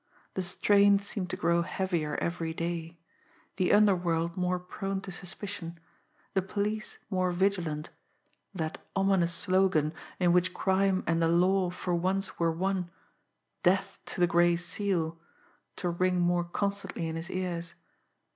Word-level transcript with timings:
The 0.33 0.41
strain 0.41 0.97
seemed 0.97 1.29
to 1.29 1.37
grow 1.37 1.61
heavier 1.61 2.15
every 2.15 2.55
day 2.55 2.97
the 3.57 3.71
underworld 3.71 4.35
more 4.35 4.57
prone 4.57 4.99
to 5.01 5.11
suspicion; 5.11 5.79
the 6.33 6.41
police 6.41 6.97
more 7.11 7.31
vigilant; 7.31 7.91
that 8.51 8.83
ominous 8.95 9.31
slogan, 9.31 9.93
in 10.19 10.33
which 10.33 10.55
Crime 10.55 11.03
and 11.05 11.21
the 11.21 11.27
Law 11.27 11.69
for 11.69 11.93
once 11.93 12.39
were 12.39 12.51
one, 12.51 12.89
"Death 13.61 13.99
to 14.07 14.19
the 14.19 14.25
Gray 14.25 14.55
Seal!" 14.55 15.19
to 15.75 15.89
ring 15.89 16.19
more 16.19 16.45
constantly 16.45 17.07
in 17.07 17.15
his 17.15 17.29
ears. 17.29 17.75